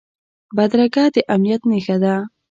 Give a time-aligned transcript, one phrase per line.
[0.55, 2.15] بدرګه د امنیت نښه ده